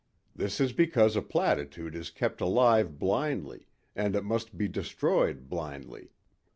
This 0.35 0.59
is 0.59 0.73
because 0.73 1.15
a 1.15 1.21
platitude 1.21 1.93
is 1.95 2.09
kept 2.09 2.41
alive 2.41 2.97
blindly 2.97 3.67
and 3.95 4.15
it 4.15 4.25
must 4.25 4.57
be 4.57 4.67
destroyed 4.67 5.47
blindly. 5.47 6.09